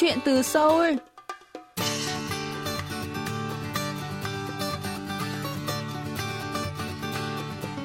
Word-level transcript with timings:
chuyện 0.00 0.18
từ 0.24 0.42
Seoul. 0.42 0.94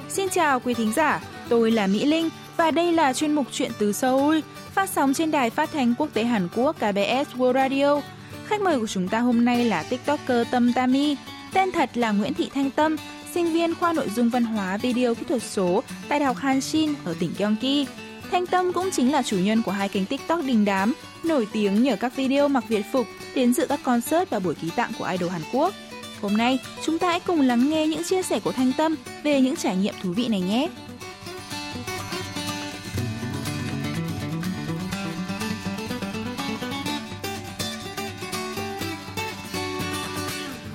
Xin 0.09 0.29
chào 0.29 0.59
quý 0.59 0.73
thính 0.73 0.91
giả, 0.95 1.21
tôi 1.49 1.71
là 1.71 1.87
Mỹ 1.87 2.05
Linh 2.05 2.29
và 2.57 2.71
đây 2.71 2.93
là 2.93 3.13
chuyên 3.13 3.33
mục 3.33 3.47
chuyện 3.51 3.71
từ 3.79 3.93
Seoul, 3.93 4.39
phát 4.73 4.89
sóng 4.89 5.13
trên 5.13 5.31
đài 5.31 5.49
phát 5.49 5.69
thanh 5.73 5.93
quốc 5.97 6.09
tế 6.13 6.23
Hàn 6.23 6.47
Quốc 6.55 6.75
KBS 6.75 7.35
World 7.37 7.53
Radio. 7.53 8.01
Khách 8.45 8.61
mời 8.61 8.79
của 8.79 8.87
chúng 8.87 9.07
ta 9.07 9.19
hôm 9.19 9.45
nay 9.45 9.65
là 9.65 9.83
TikToker 9.83 10.47
Tâm 10.51 10.73
Tami, 10.73 11.15
tên 11.53 11.71
thật 11.71 11.89
là 11.93 12.11
Nguyễn 12.11 12.33
Thị 12.33 12.49
Thanh 12.53 12.71
Tâm, 12.71 12.95
sinh 13.33 13.53
viên 13.53 13.75
khoa 13.75 13.93
nội 13.93 14.09
dung 14.09 14.29
văn 14.29 14.43
hóa 14.43 14.77
video 14.77 15.15
kỹ 15.15 15.25
thuật 15.29 15.43
số 15.43 15.83
tại 16.09 16.19
Đại 16.19 16.27
học 16.27 16.37
Hanshin 16.37 16.93
ở 17.05 17.15
tỉnh 17.19 17.33
Gyeonggi. 17.37 17.85
Thanh 18.31 18.47
Tâm 18.47 18.73
cũng 18.73 18.91
chính 18.91 19.11
là 19.11 19.21
chủ 19.21 19.37
nhân 19.37 19.61
của 19.61 19.71
hai 19.71 19.89
kênh 19.89 20.05
TikTok 20.05 20.45
đình 20.45 20.65
đám, 20.65 20.93
nổi 21.25 21.47
tiếng 21.51 21.83
nhờ 21.83 21.95
các 21.95 22.15
video 22.15 22.47
mặc 22.47 22.63
Việt 22.67 22.85
phục 22.91 23.07
đến 23.35 23.53
dự 23.53 23.65
các 23.69 23.79
concert 23.83 24.29
và 24.29 24.39
buổi 24.39 24.55
ký 24.55 24.69
tặng 24.75 24.91
của 24.99 25.05
idol 25.05 25.29
Hàn 25.29 25.41
Quốc. 25.53 25.73
Hôm 26.21 26.37
nay, 26.37 26.59
chúng 26.85 26.99
ta 26.99 27.07
hãy 27.09 27.19
cùng 27.19 27.41
lắng 27.41 27.69
nghe 27.69 27.87
những 27.87 28.03
chia 28.03 28.23
sẻ 28.23 28.39
của 28.39 28.51
Thanh 28.51 28.71
Tâm 28.77 28.95
về 29.23 29.41
những 29.41 29.55
trải 29.55 29.75
nghiệm 29.75 29.93
thú 30.03 30.11
vị 30.11 30.27
này 30.27 30.41
nhé. 30.41 30.69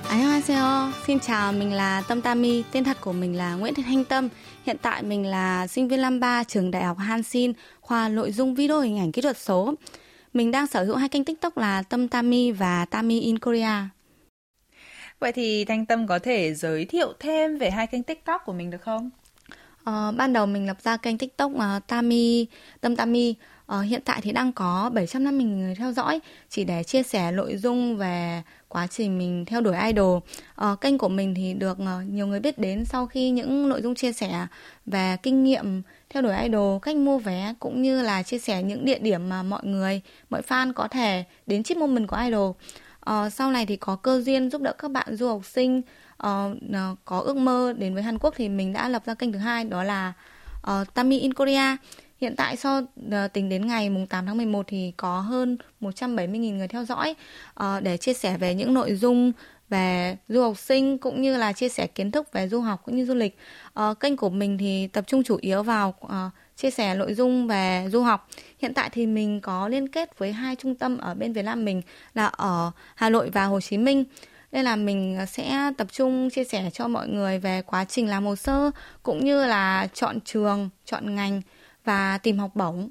Annyeonghaseyo, 0.09 0.91
xin 1.07 1.19
chào, 1.19 1.53
mình 1.53 1.73
là 1.73 2.01
Tâm 2.01 2.21
Tami, 2.21 2.63
tên 2.71 2.83
thật 2.83 2.97
của 3.01 3.13
mình 3.13 3.37
là 3.37 3.55
Nguyễn 3.55 3.73
Thị 3.73 3.83
Thanh 3.83 4.05
Tâm. 4.05 4.29
Hiện 4.65 4.77
tại 4.81 5.03
mình 5.03 5.25
là 5.25 5.67
sinh 5.67 5.87
viên 5.87 6.01
năm 6.01 6.19
3 6.19 6.43
trường 6.43 6.71
Đại 6.71 6.83
học 6.83 6.97
Hansin, 6.97 7.53
khoa 7.81 8.09
nội 8.09 8.31
dung 8.31 8.55
video 8.55 8.79
hình 8.79 8.99
ảnh 8.99 9.11
kỹ 9.11 9.21
thuật 9.21 9.37
số. 9.37 9.73
Mình 10.33 10.51
đang 10.51 10.67
sở 10.67 10.83
hữu 10.83 10.95
hai 10.95 11.09
kênh 11.09 11.25
TikTok 11.25 11.57
là 11.57 11.83
Tâm 11.83 12.07
Tami 12.07 12.51
và 12.51 12.85
Tami 12.85 13.19
in 13.19 13.39
Korea. 13.39 13.89
Vậy 15.19 15.31
thì 15.31 15.65
Thanh 15.65 15.85
Tâm 15.85 16.07
có 16.07 16.19
thể 16.19 16.53
giới 16.53 16.85
thiệu 16.85 17.13
thêm 17.19 17.57
về 17.57 17.71
hai 17.71 17.87
kênh 17.87 18.03
TikTok 18.03 18.41
của 18.45 18.53
mình 18.53 18.69
được 18.69 18.81
không? 18.81 19.09
Ờ, 19.83 20.13
ban 20.17 20.33
đầu 20.33 20.45
mình 20.45 20.67
lập 20.67 20.77
ra 20.81 20.97
kênh 20.97 21.17
TikTok 21.17 21.51
uh, 21.51 21.87
Tami, 21.87 22.47
Tâm 22.81 22.95
Tami. 22.95 23.35
Ờ, 23.71 23.81
hiện 23.81 24.01
tại 24.05 24.19
thì 24.21 24.31
đang 24.31 24.51
có 24.51 24.89
750 24.93 25.45
người 25.45 25.75
theo 25.75 25.91
dõi 25.91 26.19
chỉ 26.49 26.63
để 26.63 26.83
chia 26.83 27.03
sẻ 27.03 27.31
nội 27.31 27.57
dung 27.57 27.97
về 27.97 28.41
quá 28.67 28.87
trình 28.87 29.17
mình 29.17 29.45
theo 29.45 29.61
đuổi 29.61 29.75
idol. 29.85 30.19
Ờ, 30.55 30.75
kênh 30.75 30.97
của 30.97 31.09
mình 31.09 31.35
thì 31.35 31.53
được 31.53 31.77
ờ, 31.85 32.01
nhiều 32.01 32.27
người 32.27 32.39
biết 32.39 32.59
đến 32.59 32.85
sau 32.85 33.07
khi 33.07 33.29
những 33.29 33.69
nội 33.69 33.81
dung 33.81 33.95
chia 33.95 34.13
sẻ 34.13 34.47
về 34.85 35.17
kinh 35.23 35.43
nghiệm 35.43 35.81
theo 36.09 36.21
đuổi 36.23 36.35
idol, 36.37 36.79
cách 36.81 36.95
mua 36.95 37.17
vé 37.17 37.53
cũng 37.59 37.81
như 37.81 38.01
là 38.01 38.23
chia 38.23 38.39
sẻ 38.39 38.63
những 38.63 38.85
địa 38.85 38.99
điểm 38.99 39.29
mà 39.29 39.43
mọi 39.43 39.61
người, 39.63 40.01
mọi 40.29 40.41
fan 40.41 40.73
có 40.73 40.87
thể 40.87 41.23
đến 41.47 41.63
chip 41.63 41.77
moment 41.77 42.07
của 42.07 42.17
idol. 42.17 42.51
Ờ, 42.99 43.29
sau 43.29 43.51
này 43.51 43.65
thì 43.65 43.75
có 43.75 43.95
cơ 43.95 44.21
duyên 44.21 44.49
giúp 44.49 44.61
đỡ 44.61 44.73
các 44.77 44.91
bạn 44.91 45.15
du 45.15 45.27
học 45.27 45.45
sinh 45.45 45.81
uh, 46.27 46.31
có 47.05 47.19
ước 47.19 47.37
mơ 47.37 47.73
đến 47.77 47.93
với 47.93 48.03
Hàn 48.03 48.17
Quốc 48.17 48.33
thì 48.37 48.49
mình 48.49 48.73
đã 48.73 48.89
lập 48.89 49.03
ra 49.05 49.13
kênh 49.13 49.31
thứ 49.31 49.39
hai 49.39 49.63
đó 49.63 49.83
là 49.83 50.13
uh, 50.71 50.93
Tami 50.93 51.19
in 51.19 51.33
Korea. 51.33 51.77
Hiện 52.21 52.35
tại 52.35 52.55
so 52.55 52.81
ờ, 53.11 53.27
tính 53.27 53.49
đến 53.49 53.67
ngày 53.67 53.89
mùng 53.89 54.07
8 54.07 54.25
tháng 54.25 54.37
11 54.37 54.65
thì 54.67 54.93
có 54.97 55.19
hơn 55.19 55.57
170.000 55.81 56.57
người 56.57 56.67
theo 56.67 56.85
dõi 56.85 57.15
ờ, 57.53 57.79
để 57.79 57.97
chia 57.97 58.13
sẻ 58.13 58.37
về 58.37 58.55
những 58.55 58.73
nội 58.73 58.95
dung 58.95 59.31
về 59.69 60.17
du 60.27 60.41
học 60.41 60.57
sinh 60.57 60.97
cũng 60.97 61.21
như 61.21 61.37
là 61.37 61.53
chia 61.53 61.69
sẻ 61.69 61.87
kiến 61.87 62.11
thức 62.11 62.33
về 62.33 62.47
du 62.47 62.59
học 62.61 62.81
cũng 62.85 62.95
như 62.95 63.05
du 63.05 63.13
lịch. 63.13 63.37
Ờ, 63.73 63.93
kênh 63.93 64.17
của 64.17 64.29
mình 64.29 64.57
thì 64.57 64.87
tập 64.87 65.03
trung 65.07 65.23
chủ 65.23 65.37
yếu 65.41 65.63
vào 65.63 65.95
chia 66.55 66.71
sẻ 66.71 66.95
nội 66.95 67.13
dung 67.13 67.47
về 67.47 67.87
du 67.91 68.01
học. 68.01 68.29
Hiện 68.59 68.73
tại 68.73 68.89
thì 68.89 69.05
mình 69.05 69.41
có 69.41 69.67
liên 69.67 69.87
kết 69.87 70.17
với 70.17 70.31
hai 70.31 70.55
trung 70.55 70.75
tâm 70.75 70.97
ở 70.97 71.13
bên 71.13 71.33
Việt 71.33 71.43
Nam 71.43 71.65
mình 71.65 71.81
là 72.13 72.25
ở 72.25 72.71
Hà 72.95 73.09
Nội 73.09 73.29
và 73.29 73.45
Hồ 73.45 73.61
Chí 73.61 73.77
Minh. 73.77 74.03
Nên 74.51 74.65
là 74.65 74.75
mình 74.75 75.17
sẽ 75.27 75.71
tập 75.77 75.87
trung 75.91 76.29
chia 76.29 76.43
sẻ 76.43 76.69
cho 76.73 76.87
mọi 76.87 77.07
người 77.07 77.39
về 77.39 77.61
quá 77.61 77.85
trình 77.85 78.07
làm 78.07 78.25
hồ 78.25 78.35
sơ 78.35 78.71
cũng 79.03 79.25
như 79.25 79.45
là 79.45 79.87
chọn 79.93 80.19
trường, 80.25 80.69
chọn 80.85 81.15
ngành 81.15 81.41
và 81.83 82.17
tìm 82.17 82.39
học 82.39 82.55
bổng. 82.55 82.89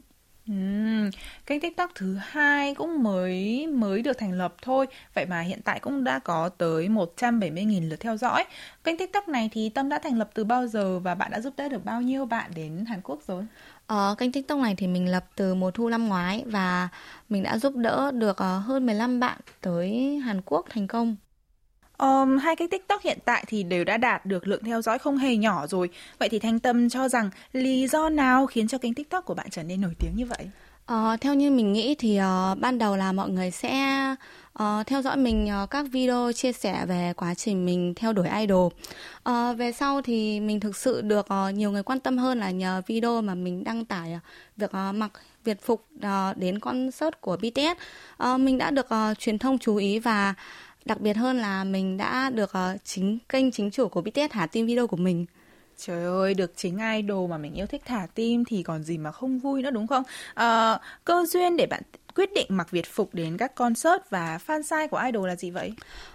Uhm, 0.53 1.11
kênh 1.47 1.61
TikTok 1.61 1.91
thứ 1.95 2.17
hai 2.21 2.75
cũng 2.75 3.03
mới 3.03 3.67
mới 3.67 4.03
được 4.03 4.19
thành 4.19 4.33
lập 4.33 4.55
thôi 4.63 4.87
Vậy 5.15 5.27
mà 5.27 5.41
hiện 5.41 5.61
tại 5.65 5.81
cũng 5.81 6.05
đã 6.05 6.19
có 6.19 6.49
tới 6.49 6.89
170.000 6.89 7.89
lượt 7.89 8.01
theo 8.01 8.17
dõi 8.17 8.45
Kênh 8.85 8.99
TikTok 8.99 9.29
này 9.29 9.49
thì 9.53 9.69
Tâm 9.69 9.89
đã 9.89 9.99
thành 9.99 10.19
lập 10.19 10.31
từ 10.35 10.45
bao 10.45 10.67
giờ 10.67 10.99
và 10.99 11.15
bạn 11.15 11.31
đã 11.31 11.41
giúp 11.41 11.55
đỡ 11.57 11.69
được 11.69 11.85
bao 11.85 12.03
nhiêu 12.03 12.27
bạn 12.27 12.51
đến 12.55 12.85
Hàn 12.89 13.01
Quốc 13.03 13.21
rồi? 13.27 13.45
Ờ, 13.87 14.15
kênh 14.19 14.33
TikTok 14.33 14.59
này 14.59 14.75
thì 14.75 14.87
mình 14.87 15.09
lập 15.09 15.25
từ 15.37 15.55
mùa 15.55 15.71
thu 15.71 15.89
năm 15.89 16.09
ngoái 16.09 16.45
và 16.47 16.89
mình 17.29 17.43
đã 17.43 17.59
giúp 17.59 17.77
đỡ 17.77 18.11
được 18.15 18.31
uh, 18.31 18.65
hơn 18.67 18.87
15 18.87 19.21
bạn 19.21 19.41
tới 19.61 20.19
Hàn 20.25 20.41
Quốc 20.45 20.67
thành 20.71 20.87
công. 20.87 21.17
Um, 22.01 22.39
hai 22.39 22.57
cái 22.57 22.69
TikTok 22.69 23.03
hiện 23.03 23.19
tại 23.25 23.45
thì 23.49 23.63
đều 23.63 23.85
đã 23.85 23.97
đạt 23.97 24.27
được 24.27 24.49
lượng 24.49 24.65
theo 24.65 24.83
dõi 24.83 24.99
không 24.99 25.19
hề 25.19 25.37
nhỏ 25.37 25.67
rồi. 25.67 25.91
Vậy 26.19 26.29
thì 26.29 26.39
Thanh 26.39 26.59
Tâm 26.59 26.89
cho 26.89 27.09
rằng 27.09 27.31
lý 27.53 27.89
do 27.89 28.09
nào 28.09 28.47
khiến 28.47 28.69
cho 28.69 28.79
kênh 28.79 28.95
TikTok 28.95 29.25
của 29.25 29.35
bạn 29.35 29.47
trở 29.51 29.63
nên 29.63 29.81
nổi 29.81 29.95
tiếng 29.99 30.13
như 30.17 30.27
vậy? 30.27 30.51
Uh, 30.93 31.21
theo 31.21 31.35
như 31.35 31.51
mình 31.51 31.73
nghĩ 31.73 31.95
thì 31.95 32.21
uh, 32.21 32.59
ban 32.59 32.79
đầu 32.79 32.97
là 32.97 33.13
mọi 33.13 33.29
người 33.29 33.51
sẽ 33.51 34.15
uh, 34.63 34.87
theo 34.87 35.03
dõi 35.03 35.17
mình 35.17 35.51
uh, 35.63 35.71
các 35.71 35.87
video 35.93 36.33
chia 36.33 36.53
sẻ 36.53 36.87
về 36.87 37.13
quá 37.17 37.35
trình 37.35 37.67
mình 37.67 37.95
theo 37.97 38.13
đuổi 38.13 38.29
idol. 38.29 38.67
Uh, 39.29 39.59
về 39.59 39.73
sau 39.73 40.03
thì 40.03 40.41
mình 40.41 40.61
thực 40.61 40.77
sự 40.77 41.01
được 41.01 41.27
uh, 41.49 41.55
nhiều 41.55 41.71
người 41.71 41.83
quan 41.83 42.01
tâm 42.01 42.19
hơn 42.19 42.39
là 42.39 42.51
nhờ 42.51 42.83
video 42.87 43.23
mà 43.23 43.35
mình 43.35 43.65
đăng 43.65 43.85
tải 43.85 44.13
uh, 44.17 44.23
việc 44.57 44.71
uh, 44.89 44.95
mặc 44.95 45.11
Việt 45.45 45.63
phục 45.63 45.87
uh, 45.97 46.37
đến 46.37 46.59
concert 46.59 47.11
của 47.21 47.37
BTS. 47.37 47.79
Uh, 48.25 48.41
mình 48.41 48.59
đã 48.59 48.71
được 48.71 48.87
uh, 48.87 49.19
truyền 49.19 49.39
thông 49.39 49.59
chú 49.59 49.77
ý 49.77 49.99
và 49.99 50.35
đặc 50.85 51.01
biệt 51.01 51.17
hơn 51.17 51.37
là 51.37 51.65
mình 51.65 51.97
đã 51.97 52.31
được 52.31 52.51
uh, 52.51 52.81
chính 52.85 53.19
kênh 53.29 53.51
chính 53.51 53.71
chủ 53.71 53.89
của 53.89 54.03
BTS 54.03 54.31
thả 54.31 54.47
tim 54.47 54.67
video 54.67 54.87
của 54.87 54.97
mình. 54.97 55.27
Trời 55.77 56.05
ơi, 56.05 56.35
được 56.35 56.53
chính 56.57 56.79
idol 56.97 57.31
mà 57.31 57.39
mình 57.39 57.55
yêu 57.55 57.67
thích 57.67 57.83
thả 57.85 58.07
tim 58.15 58.45
thì 58.45 58.63
còn 58.63 58.83
gì 58.83 58.99
mà 58.99 59.13
không 59.13 59.39
vui 59.39 59.63
nữa 59.63 59.71
đúng 59.71 59.87
không? 59.87 60.03
À, 60.35 60.81
cơ 61.05 61.25
duyên 61.27 61.57
để 61.57 61.67
bạn 61.67 61.83
quyết 62.21 62.35
định 62.35 62.47
mặc 62.49 62.71
Việt 62.71 62.87
phục 62.87 63.15
đến 63.15 63.37
các 63.37 63.55
concert 63.55 64.03
và 64.11 64.39
fan 64.47 64.61
size 64.61 64.89
của 64.89 65.03
idol 65.07 65.29
là 65.29 65.37
gì 65.37 65.51
vậy? 65.51 65.73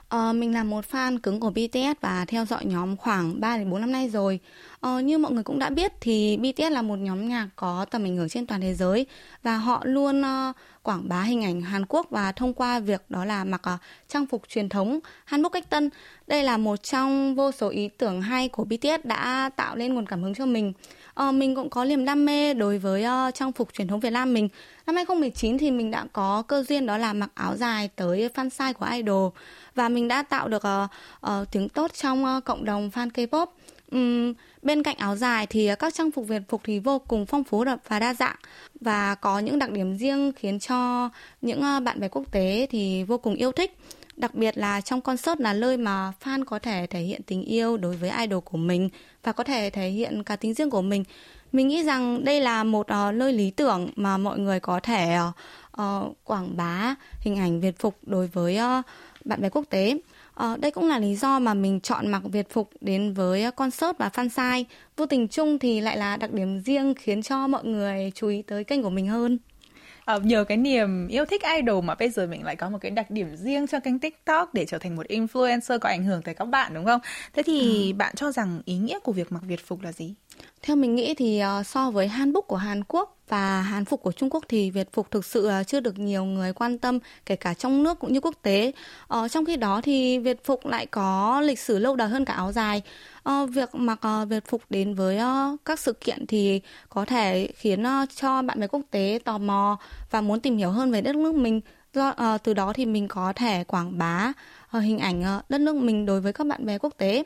Ờ, 0.09 0.33
mình 0.33 0.53
là 0.53 0.63
một 0.63 0.85
fan 0.91 1.19
cứng 1.19 1.39
của 1.39 1.49
BTS 1.49 2.01
và 2.01 2.25
theo 2.27 2.45
dõi 2.45 2.65
nhóm 2.65 2.97
khoảng 2.97 3.39
3 3.41 3.57
đến 3.57 3.69
4 3.69 3.81
năm 3.81 3.91
nay 3.91 4.09
rồi. 4.09 4.39
Ờ, 4.79 4.99
như 4.99 5.17
mọi 5.17 5.31
người 5.31 5.43
cũng 5.43 5.59
đã 5.59 5.69
biết 5.69 5.91
thì 6.01 6.37
BTS 6.37 6.71
là 6.71 6.81
một 6.81 6.95
nhóm 6.95 7.27
nhạc 7.27 7.49
có 7.55 7.85
tầm 7.91 8.03
ảnh 8.03 8.17
hưởng 8.17 8.29
trên 8.29 8.47
toàn 8.47 8.61
thế 8.61 8.73
giới 8.73 9.05
và 9.43 9.57
họ 9.57 9.81
luôn 9.85 10.21
uh, 10.21 10.55
quảng 10.83 11.09
bá 11.09 11.21
hình 11.21 11.43
ảnh 11.43 11.61
Hàn 11.61 11.85
Quốc 11.85 12.07
và 12.09 12.31
thông 12.31 12.53
qua 12.53 12.79
việc 12.79 13.01
đó 13.09 13.25
là 13.25 13.43
mặc 13.43 13.61
uh, 13.73 13.79
trang 14.07 14.25
phục 14.25 14.41
truyền 14.47 14.69
thống 14.69 14.99
Hanbok 15.25 15.51
cách 15.51 15.69
tân. 15.69 15.89
Đây 16.27 16.43
là 16.43 16.57
một 16.57 16.83
trong 16.83 17.35
vô 17.35 17.51
số 17.51 17.69
ý 17.69 17.87
tưởng 17.87 18.21
hay 18.21 18.49
của 18.49 18.63
BTS 18.63 19.03
đã 19.03 19.49
tạo 19.55 19.75
nên 19.75 19.93
nguồn 19.93 20.05
cảm 20.05 20.23
hứng 20.23 20.35
cho 20.35 20.45
mình. 20.45 20.73
Uh, 21.21 21.33
mình 21.33 21.55
cũng 21.55 21.69
có 21.69 21.85
niềm 21.85 22.05
đam 22.05 22.25
mê 22.25 22.53
đối 22.53 22.77
với 22.77 23.05
uh, 23.05 23.35
trang 23.35 23.51
phục 23.51 23.73
truyền 23.73 23.87
thống 23.87 23.99
Việt 23.99 24.09
Nam 24.09 24.33
mình. 24.33 24.49
Năm 24.85 24.95
2019 24.95 25.57
thì 25.57 25.71
mình 25.71 25.91
đã 25.91 26.05
có 26.13 26.43
cơ 26.47 26.63
duyên 26.63 26.85
đó 26.85 26.97
là 26.97 27.13
mặc 27.13 27.31
áo 27.33 27.55
dài 27.57 27.89
tới 27.95 28.29
fan 28.35 28.49
size 28.49 28.73
của 28.73 28.85
idol 28.91 29.31
và 29.75 29.89
mình 29.89 30.07
đã 30.07 30.23
tạo 30.23 30.47
được 30.47 30.63
uh, 30.83 30.89
uh, 31.31 31.51
tiếng 31.51 31.69
tốt 31.69 31.91
trong 31.93 32.25
uh, 32.37 32.45
cộng 32.45 32.65
đồng 32.65 32.89
fan 32.93 33.09
K-pop. 33.09 33.47
Um, 33.91 34.33
bên 34.61 34.83
cạnh 34.83 34.97
áo 34.97 35.15
dài 35.15 35.47
thì 35.47 35.69
các 35.79 35.93
trang 35.93 36.11
phục 36.11 36.27
Việt 36.27 36.41
phục 36.49 36.61
thì 36.63 36.79
vô 36.79 36.99
cùng 36.99 37.25
phong 37.25 37.43
phú 37.43 37.63
và 37.87 37.99
đa 37.99 38.13
dạng 38.13 38.35
và 38.81 39.15
có 39.15 39.39
những 39.39 39.59
đặc 39.59 39.71
điểm 39.71 39.97
riêng 39.97 40.31
khiến 40.35 40.59
cho 40.59 41.09
những 41.41 41.61
bạn 41.61 41.99
bè 41.99 42.07
quốc 42.07 42.31
tế 42.31 42.67
thì 42.69 43.03
vô 43.03 43.17
cùng 43.17 43.35
yêu 43.35 43.51
thích. 43.51 43.77
Đặc 44.17 44.35
biệt 44.35 44.57
là 44.57 44.81
trong 44.81 45.01
concert 45.01 45.39
là 45.39 45.53
nơi 45.53 45.77
mà 45.77 46.11
fan 46.23 46.45
có 46.45 46.59
thể 46.59 46.87
thể 46.87 46.99
hiện 46.99 47.21
tình 47.23 47.43
yêu 47.43 47.77
đối 47.77 47.95
với 47.95 48.11
idol 48.19 48.39
của 48.39 48.57
mình 48.57 48.89
và 49.23 49.31
có 49.31 49.43
thể 49.43 49.69
thể 49.69 49.89
hiện 49.89 50.23
cả 50.23 50.35
tính 50.35 50.53
riêng 50.53 50.69
của 50.69 50.81
mình. 50.81 51.03
Mình 51.51 51.67
nghĩ 51.67 51.83
rằng 51.83 52.23
đây 52.23 52.41
là 52.41 52.63
một 52.63 52.87
uh, 53.07 53.15
nơi 53.15 53.33
lý 53.33 53.51
tưởng 53.51 53.89
mà 53.95 54.17
mọi 54.17 54.39
người 54.39 54.59
có 54.59 54.79
thể 54.79 55.17
uh, 55.17 55.35
uh, 55.81 56.17
quảng 56.23 56.57
bá 56.57 56.95
hình 57.19 57.35
ảnh 57.35 57.59
Việt 57.59 57.79
phục 57.79 57.97
đối 58.01 58.27
với 58.27 58.59
uh, 58.79 58.85
bạn 59.25 59.41
bè 59.41 59.49
quốc 59.49 59.63
tế. 59.69 59.97
Uh, 60.43 60.59
đây 60.59 60.71
cũng 60.71 60.89
là 60.89 60.99
lý 60.99 61.15
do 61.15 61.39
mà 61.39 61.53
mình 61.53 61.79
chọn 61.79 62.07
mặc 62.07 62.21
Việt 62.23 62.49
phục 62.49 62.69
đến 62.81 63.13
với 63.13 63.51
concert 63.51 63.97
và 63.97 64.09
fan 64.13 64.27
size. 64.27 64.63
Vô 64.97 65.05
tình 65.05 65.27
chung 65.27 65.59
thì 65.59 65.81
lại 65.81 65.97
là 65.97 66.17
đặc 66.17 66.31
điểm 66.31 66.59
riêng 66.59 66.93
khiến 66.93 67.21
cho 67.21 67.47
mọi 67.47 67.65
người 67.65 68.11
chú 68.15 68.27
ý 68.27 68.41
tới 68.41 68.63
kênh 68.63 68.83
của 68.83 68.89
mình 68.89 69.07
hơn 69.07 69.37
uh, 70.15 70.25
nhờ 70.25 70.43
cái 70.43 70.57
niềm 70.57 71.07
yêu 71.07 71.25
thích 71.25 71.41
idol 71.57 71.83
mà 71.83 71.95
bây 71.95 72.09
giờ 72.09 72.27
mình 72.27 72.43
lại 72.43 72.55
có 72.55 72.69
một 72.69 72.77
cái 72.81 72.91
đặc 72.91 73.11
điểm 73.11 73.35
riêng 73.35 73.67
cho 73.67 73.79
kênh 73.79 73.99
TikTok 73.99 74.53
để 74.53 74.65
trở 74.65 74.77
thành 74.77 74.95
một 74.95 75.05
influencer 75.07 75.79
có 75.79 75.89
ảnh 75.89 76.03
hưởng 76.03 76.21
tới 76.21 76.33
các 76.35 76.45
bạn 76.45 76.73
đúng 76.73 76.85
không? 76.85 77.01
Thế 77.33 77.43
thì 77.45 77.87
ừ. 77.91 77.95
bạn 77.97 78.15
cho 78.15 78.31
rằng 78.31 78.61
ý 78.65 78.77
nghĩa 78.77 78.99
của 78.99 79.11
việc 79.11 79.31
mặc 79.31 79.43
Việt 79.47 79.67
phục 79.67 79.81
là 79.81 79.91
gì? 79.91 80.15
Theo 80.61 80.75
mình 80.75 80.95
nghĩ 80.95 81.13
thì 81.13 81.39
ờ, 81.39 81.63
so 81.63 81.91
với 81.91 82.07
Hanbok 82.07 82.47
của 82.47 82.55
Hàn 82.55 82.83
Quốc 82.83 83.17
và 83.29 83.61
Hàn 83.61 83.85
phục 83.85 84.03
của 84.03 84.11
Trung 84.11 84.29
Quốc 84.29 84.43
thì 84.49 84.71
Việt 84.71 84.93
phục 84.93 85.11
thực 85.11 85.25
sự 85.25 85.45
ờ, 85.45 85.63
chưa 85.63 85.79
được 85.79 85.99
nhiều 85.99 86.23
người 86.23 86.53
quan 86.53 86.77
tâm 86.77 86.99
kể 87.25 87.35
cả 87.35 87.53
trong 87.53 87.83
nước 87.83 87.99
cũng 87.99 88.13
như 88.13 88.19
quốc 88.19 88.35
tế. 88.41 88.71
Ờ, 89.07 89.27
trong 89.27 89.45
khi 89.45 89.57
đó 89.57 89.81
thì 89.83 90.19
Việt 90.19 90.45
phục 90.45 90.65
lại 90.65 90.85
có 90.85 91.41
lịch 91.41 91.59
sử 91.59 91.79
lâu 91.79 91.95
đời 91.95 92.09
hơn 92.09 92.25
cả 92.25 92.33
áo 92.33 92.51
dài. 92.51 92.81
Ờ, 93.23 93.45
việc 93.45 93.75
mặc 93.75 93.93
uh, 93.93 94.01
ờ, 94.01 94.25
Việt 94.25 94.45
phục 94.47 94.61
đến 94.69 94.93
với 94.93 95.17
uh, 95.17 95.59
các 95.65 95.79
sự 95.79 95.93
kiện 95.93 96.27
thì 96.27 96.61
có 96.89 97.05
thể 97.05 97.49
khiến 97.55 97.83
uh, 97.83 98.09
cho 98.15 98.41
bạn 98.41 98.59
bè 98.59 98.67
quốc 98.67 98.81
tế 98.91 99.19
tò 99.25 99.37
mò 99.37 99.77
và 100.11 100.21
muốn 100.21 100.39
tìm 100.39 100.57
hiểu 100.57 100.69
hơn 100.69 100.91
về 100.91 101.01
đất 101.01 101.15
nước 101.15 101.35
mình 101.35 101.61
do 101.93 102.09
uh, 102.09 102.43
từ 102.43 102.53
đó 102.53 102.73
thì 102.73 102.85
mình 102.85 103.07
có 103.07 103.33
thể 103.33 103.63
quảng 103.63 103.97
bá 103.97 104.33
uh, 104.77 104.83
hình 104.83 104.99
ảnh 104.99 105.37
uh, 105.37 105.49
đất 105.49 105.61
nước 105.61 105.75
mình 105.75 106.05
đối 106.05 106.21
với 106.21 106.33
các 106.33 106.47
bạn 106.47 106.65
bè 106.65 106.77
quốc 106.77 106.93
tế 106.97 107.23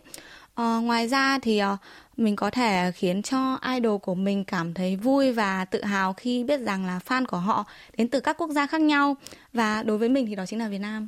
uh, 0.62 0.84
ngoài 0.84 1.08
ra 1.08 1.40
thì 1.40 1.62
uh, 1.64 1.80
mình 2.18 2.36
có 2.36 2.50
thể 2.50 2.92
khiến 2.96 3.22
cho 3.22 3.60
idol 3.76 3.98
của 3.98 4.16
mình 4.16 4.44
cảm 4.44 4.74
thấy 4.74 4.96
vui 4.96 5.32
và 5.32 5.66
tự 5.66 5.84
hào 5.84 6.14
khi 6.14 6.44
biết 6.44 6.60
rằng 6.60 6.86
là 6.86 7.00
fan 7.08 7.26
của 7.26 7.38
họ 7.38 7.66
đến 7.98 8.08
từ 8.08 8.20
các 8.20 8.38
quốc 8.38 8.50
gia 8.52 8.68
khác 8.68 8.82
nhau 8.82 9.16
và 9.54 9.84
đối 9.84 9.98
với 9.98 10.10
mình 10.10 10.26
thì 10.26 10.36
đó 10.36 10.46
chính 10.46 10.60
là 10.60 10.68
Việt 10.68 10.78
Nam. 10.78 11.08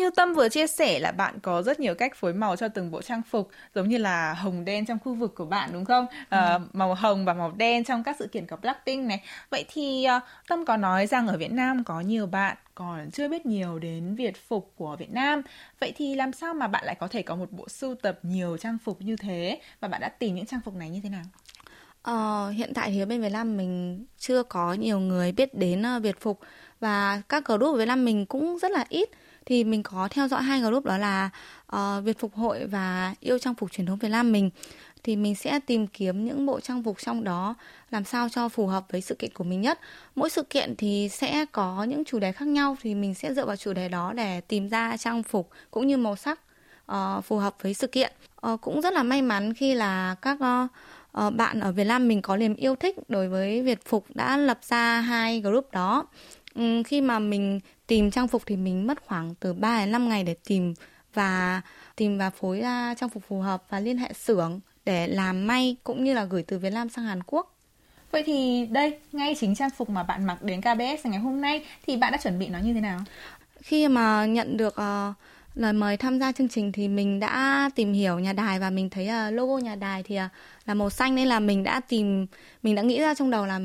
Như 0.00 0.10
Tâm 0.10 0.34
vừa 0.34 0.48
chia 0.48 0.66
sẻ 0.66 0.98
là 0.98 1.12
bạn 1.12 1.38
có 1.42 1.62
rất 1.62 1.80
nhiều 1.80 1.94
cách 1.94 2.16
phối 2.16 2.32
màu 2.32 2.56
cho 2.56 2.68
từng 2.68 2.90
bộ 2.90 3.02
trang 3.02 3.22
phục 3.30 3.50
giống 3.74 3.88
như 3.88 3.98
là 3.98 4.34
hồng 4.34 4.64
đen 4.64 4.86
trong 4.86 4.98
khu 4.98 5.14
vực 5.14 5.34
của 5.34 5.44
bạn 5.44 5.70
đúng 5.72 5.84
không? 5.84 6.06
Ừ. 6.10 6.36
À, 6.36 6.58
màu 6.72 6.94
hồng 6.94 7.24
và 7.24 7.34
màu 7.34 7.52
đen 7.56 7.84
trong 7.84 8.02
các 8.02 8.16
sự 8.18 8.26
kiện 8.26 8.46
của 8.46 8.56
Blackpink 8.56 9.06
này. 9.06 9.22
Vậy 9.50 9.64
thì 9.68 10.06
uh, 10.16 10.22
Tâm 10.48 10.64
có 10.64 10.76
nói 10.76 11.06
rằng 11.06 11.26
ở 11.26 11.36
Việt 11.36 11.52
Nam 11.52 11.84
có 11.84 12.00
nhiều 12.00 12.26
bạn 12.26 12.56
còn 12.74 13.10
chưa 13.10 13.28
biết 13.28 13.46
nhiều 13.46 13.78
đến 13.78 14.14
Việt 14.14 14.48
phục 14.48 14.72
của 14.76 14.96
Việt 14.96 15.12
Nam. 15.12 15.42
Vậy 15.80 15.92
thì 15.96 16.14
làm 16.14 16.32
sao 16.32 16.54
mà 16.54 16.66
bạn 16.66 16.84
lại 16.84 16.94
có 16.94 17.08
thể 17.08 17.22
có 17.22 17.36
một 17.36 17.52
bộ 17.52 17.68
sưu 17.68 17.94
tập 17.94 18.18
nhiều 18.22 18.56
trang 18.56 18.78
phục 18.84 19.02
như 19.02 19.16
thế 19.16 19.60
và 19.80 19.88
bạn 19.88 20.00
đã 20.00 20.08
tìm 20.08 20.34
những 20.34 20.46
trang 20.46 20.60
phục 20.64 20.74
này 20.74 20.90
như 20.90 21.00
thế 21.02 21.08
nào? 21.08 21.24
Ờ, 22.02 22.50
hiện 22.50 22.72
tại 22.74 22.90
thì 22.90 23.00
ở 23.00 23.06
bên 23.06 23.20
Việt 23.20 23.32
Nam 23.32 23.56
mình 23.56 24.04
chưa 24.18 24.42
có 24.42 24.72
nhiều 24.72 24.98
người 24.98 25.32
biết 25.32 25.54
đến 25.54 25.82
uh, 25.96 26.02
Việt 26.02 26.20
phục 26.20 26.40
và 26.80 27.22
các 27.28 27.44
group 27.44 27.74
ở 27.74 27.78
Việt 27.78 27.86
Nam 27.86 28.04
mình 28.04 28.26
cũng 28.26 28.58
rất 28.58 28.70
là 28.70 28.84
ít 28.88 29.10
thì 29.46 29.64
mình 29.64 29.82
có 29.82 30.08
theo 30.10 30.28
dõi 30.28 30.42
hai 30.42 30.60
group 30.60 30.84
đó 30.84 30.98
là 30.98 31.30
uh, 31.76 32.04
Việt 32.04 32.18
phục 32.18 32.34
hội 32.34 32.66
và 32.66 33.14
yêu 33.20 33.38
trang 33.38 33.54
phục 33.54 33.72
truyền 33.72 33.86
thống 33.86 33.98
Việt 33.98 34.08
Nam 34.08 34.32
mình 34.32 34.50
thì 35.02 35.16
mình 35.16 35.34
sẽ 35.34 35.60
tìm 35.66 35.86
kiếm 35.86 36.24
những 36.24 36.46
bộ 36.46 36.60
trang 36.60 36.82
phục 36.82 36.96
trong 37.00 37.24
đó 37.24 37.54
làm 37.90 38.04
sao 38.04 38.28
cho 38.28 38.48
phù 38.48 38.66
hợp 38.66 38.84
với 38.90 39.00
sự 39.00 39.14
kiện 39.14 39.30
của 39.34 39.44
mình 39.44 39.60
nhất. 39.60 39.80
Mỗi 40.14 40.30
sự 40.30 40.42
kiện 40.42 40.76
thì 40.76 41.08
sẽ 41.12 41.46
có 41.52 41.84
những 41.84 42.04
chủ 42.04 42.18
đề 42.18 42.32
khác 42.32 42.48
nhau 42.48 42.76
thì 42.82 42.94
mình 42.94 43.14
sẽ 43.14 43.34
dựa 43.34 43.46
vào 43.46 43.56
chủ 43.56 43.72
đề 43.72 43.88
đó 43.88 44.12
để 44.12 44.40
tìm 44.40 44.68
ra 44.68 44.96
trang 44.96 45.22
phục 45.22 45.50
cũng 45.70 45.86
như 45.86 45.96
màu 45.96 46.16
sắc 46.16 46.40
uh, 46.92 47.24
phù 47.24 47.36
hợp 47.36 47.56
với 47.62 47.74
sự 47.74 47.86
kiện. 47.86 48.12
Uh, 48.46 48.60
cũng 48.60 48.80
rất 48.80 48.92
là 48.92 49.02
may 49.02 49.22
mắn 49.22 49.54
khi 49.54 49.74
là 49.74 50.16
các 50.22 50.38
uh, 50.40 50.70
uh, 51.26 51.34
bạn 51.34 51.60
ở 51.60 51.72
Việt 51.72 51.84
Nam 51.84 52.08
mình 52.08 52.22
có 52.22 52.36
niềm 52.36 52.54
yêu 52.54 52.76
thích 52.76 52.96
đối 53.08 53.28
với 53.28 53.62
Việt 53.62 53.84
phục 53.84 54.04
đã 54.14 54.36
lập 54.36 54.58
ra 54.62 55.00
hai 55.00 55.40
group 55.40 55.72
đó. 55.72 56.06
Um, 56.54 56.82
khi 56.82 57.00
mà 57.00 57.18
mình 57.18 57.60
tìm 57.86 58.10
trang 58.10 58.28
phục 58.28 58.42
thì 58.46 58.56
mình 58.56 58.86
mất 58.86 59.02
khoảng 59.06 59.34
từ 59.34 59.52
3 59.52 59.80
đến 59.80 59.92
5 59.92 60.08
ngày 60.08 60.24
để 60.24 60.34
tìm 60.46 60.74
và 61.14 61.60
tìm 61.96 62.18
và 62.18 62.30
phối 62.30 62.60
ra 62.60 62.94
trang 62.94 63.08
phục 63.08 63.22
phù 63.28 63.40
hợp 63.40 63.62
và 63.68 63.80
liên 63.80 63.98
hệ 63.98 64.12
xưởng 64.12 64.60
để 64.84 65.06
làm 65.06 65.46
may 65.46 65.76
cũng 65.84 66.04
như 66.04 66.14
là 66.14 66.24
gửi 66.24 66.42
từ 66.42 66.58
Việt 66.58 66.70
Nam 66.70 66.88
sang 66.88 67.04
Hàn 67.04 67.22
Quốc. 67.22 67.56
Vậy 68.10 68.22
thì 68.26 68.66
đây, 68.70 68.98
ngay 69.12 69.36
chính 69.40 69.54
trang 69.54 69.70
phục 69.70 69.90
mà 69.90 70.02
bạn 70.02 70.24
mặc 70.24 70.42
đến 70.42 70.60
KBS 70.60 71.06
ngày 71.06 71.18
hôm 71.18 71.40
nay 71.40 71.64
thì 71.86 71.96
bạn 71.96 72.12
đã 72.12 72.18
chuẩn 72.22 72.38
bị 72.38 72.48
nó 72.48 72.58
như 72.58 72.74
thế 72.74 72.80
nào? 72.80 73.00
Khi 73.62 73.88
mà 73.88 74.26
nhận 74.26 74.56
được 74.56 74.76
uh, 74.80 75.14
lời 75.54 75.72
mời 75.72 75.96
tham 75.96 76.18
gia 76.18 76.32
chương 76.32 76.48
trình 76.48 76.72
thì 76.72 76.88
mình 76.88 77.20
đã 77.20 77.70
tìm 77.74 77.92
hiểu 77.92 78.18
nhà 78.18 78.32
đài 78.32 78.58
và 78.58 78.70
mình 78.70 78.90
thấy 78.90 79.08
uh, 79.08 79.34
logo 79.34 79.58
nhà 79.58 79.74
đài 79.74 80.02
thì 80.02 80.16
uh, 80.16 80.22
là 80.66 80.74
màu 80.74 80.90
xanh 80.90 81.14
nên 81.14 81.28
là 81.28 81.40
mình 81.40 81.62
đã 81.62 81.80
tìm 81.88 82.26
mình 82.62 82.74
đã 82.74 82.82
nghĩ 82.82 83.00
ra 83.00 83.14
trong 83.14 83.30
đầu 83.30 83.46
là 83.46 83.60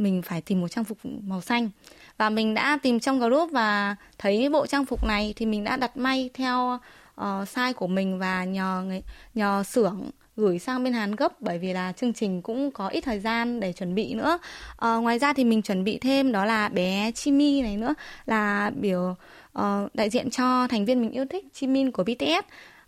mình 0.00 0.22
phải 0.22 0.40
tìm 0.40 0.60
một 0.60 0.68
trang 0.68 0.84
phục 0.84 0.98
màu 1.02 1.40
xanh 1.40 1.70
và 2.18 2.30
mình 2.30 2.54
đã 2.54 2.78
tìm 2.82 3.00
trong 3.00 3.18
group 3.18 3.50
và 3.52 3.96
thấy 4.18 4.48
bộ 4.48 4.66
trang 4.66 4.84
phục 4.84 5.04
này 5.04 5.34
thì 5.36 5.46
mình 5.46 5.64
đã 5.64 5.76
đặt 5.76 5.96
may 5.96 6.30
theo 6.34 6.78
uh, 7.20 7.24
size 7.24 7.72
của 7.72 7.86
mình 7.86 8.18
và 8.18 8.44
nhờ 8.44 9.00
nhờ 9.34 9.62
xưởng 9.62 10.10
gửi 10.36 10.58
sang 10.58 10.84
bên 10.84 10.92
Hàn 10.92 11.16
gấp 11.16 11.40
bởi 11.40 11.58
vì 11.58 11.72
là 11.72 11.92
chương 11.92 12.12
trình 12.12 12.42
cũng 12.42 12.70
có 12.70 12.88
ít 12.88 13.00
thời 13.00 13.18
gian 13.18 13.60
để 13.60 13.72
chuẩn 13.72 13.94
bị 13.94 14.14
nữa. 14.14 14.38
À, 14.76 14.94
ngoài 14.94 15.18
ra 15.18 15.32
thì 15.32 15.44
mình 15.44 15.62
chuẩn 15.62 15.84
bị 15.84 15.98
thêm 15.98 16.32
đó 16.32 16.44
là 16.44 16.68
bé 16.68 17.12
Chimi 17.14 17.62
này 17.62 17.76
nữa 17.76 17.94
là 18.26 18.70
biểu 18.70 19.16
uh, 19.58 19.94
đại 19.94 20.10
diện 20.10 20.30
cho 20.30 20.66
thành 20.66 20.84
viên 20.84 21.00
mình 21.00 21.10
yêu 21.10 21.24
thích 21.30 21.44
Jimin 21.54 21.90
của 21.90 22.04
BTS. 22.04 22.44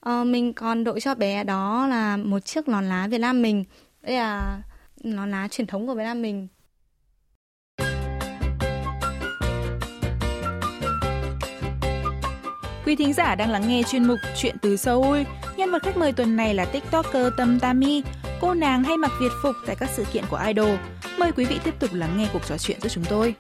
Uh, 0.09 0.27
mình 0.27 0.53
còn 0.53 0.85
đội 0.85 1.01
cho 1.01 1.15
bé 1.15 1.45
đó 1.45 1.87
là 1.87 2.17
một 2.17 2.39
chiếc 2.45 2.69
lòn 2.69 2.89
lá 2.89 3.07
Việt 3.07 3.19
Nam 3.19 3.43
mình. 3.43 3.65
Đây 4.03 4.17
là 4.17 4.61
lòn 5.03 5.31
lá 5.31 5.49
truyền 5.51 5.67
thống 5.67 5.87
của 5.87 5.95
Việt 5.95 6.05
Nam 6.05 6.23
mình. 6.23 6.49
Quý 12.93 12.97
thính 12.97 13.13
giả 13.13 13.35
đang 13.35 13.51
lắng 13.51 13.69
nghe 13.69 13.83
chuyên 13.83 14.05
mục 14.05 14.19
Chuyện 14.37 14.57
từ 14.63 14.77
Seoul. 14.77 15.23
Nhân 15.57 15.71
vật 15.71 15.83
khách 15.83 15.97
mời 15.97 16.13
tuần 16.13 16.37
này 16.37 16.55
là 16.55 16.65
TikToker 16.65 17.27
Tâm 17.37 17.61
Tami. 17.61 18.03
Cô 18.41 18.55
nàng 18.55 18.85
hay 18.85 18.97
mặc 18.97 19.13
Việt 19.21 19.33
phục 19.43 19.57
tại 19.67 19.77
các 19.77 19.91
sự 19.93 20.05
kiện 20.13 20.25
của 20.31 20.41
idol. 20.47 20.71
Mời 21.19 21.33
quý 21.33 21.45
vị 21.45 21.59
tiếp 21.65 21.75
tục 21.79 21.91
lắng 21.93 22.15
nghe 22.17 22.29
cuộc 22.33 22.47
trò 22.47 22.59
chuyện 22.59 22.81
giữa 22.81 22.89
chúng 22.89 23.05
tôi. 23.05 23.35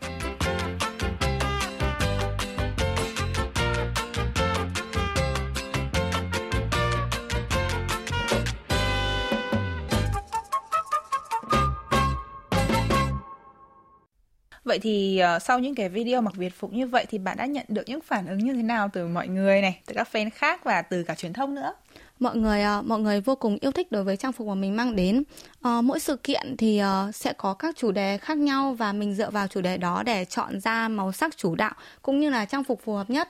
Vậy 14.72 14.78
thì 14.78 15.22
uh, 15.36 15.42
sau 15.42 15.58
những 15.58 15.74
cái 15.74 15.88
video 15.88 16.20
mặc 16.20 16.34
Việt 16.36 16.54
phục 16.54 16.72
như 16.72 16.86
vậy 16.86 17.06
thì 17.08 17.18
bạn 17.18 17.36
đã 17.36 17.46
nhận 17.46 17.64
được 17.68 17.82
những 17.86 18.00
phản 18.00 18.26
ứng 18.26 18.38
như 18.38 18.54
thế 18.54 18.62
nào 18.62 18.90
từ 18.92 19.06
mọi 19.06 19.28
người 19.28 19.62
này, 19.62 19.80
từ 19.86 19.94
các 19.94 20.08
fan 20.12 20.30
khác 20.34 20.64
và 20.64 20.82
từ 20.82 21.02
cả 21.02 21.14
truyền 21.14 21.32
thông 21.32 21.54
nữa? 21.54 21.74
mọi 22.18 22.36
người 22.36 22.62
uh, 22.78 22.86
mọi 22.86 23.00
người 23.00 23.20
vô 23.20 23.34
cùng 23.34 23.58
yêu 23.60 23.72
thích 23.72 23.92
đối 23.92 24.04
với 24.04 24.16
trang 24.16 24.32
phục 24.32 24.48
mà 24.48 24.54
mình 24.54 24.76
mang 24.76 24.96
đến. 24.96 25.22
Uh, 25.68 25.84
mỗi 25.84 26.00
sự 26.00 26.16
kiện 26.16 26.56
thì 26.56 26.82
uh, 26.82 27.14
sẽ 27.14 27.32
có 27.32 27.54
các 27.54 27.76
chủ 27.76 27.92
đề 27.92 28.18
khác 28.18 28.38
nhau 28.38 28.74
và 28.74 28.92
mình 28.92 29.14
dựa 29.14 29.30
vào 29.30 29.46
chủ 29.46 29.60
đề 29.60 29.76
đó 29.76 30.02
để 30.02 30.24
chọn 30.24 30.60
ra 30.60 30.88
màu 30.88 31.12
sắc 31.12 31.36
chủ 31.36 31.54
đạo 31.54 31.74
cũng 32.02 32.20
như 32.20 32.30
là 32.30 32.44
trang 32.44 32.64
phục 32.64 32.80
phù 32.84 32.94
hợp 32.94 33.10
nhất. 33.10 33.28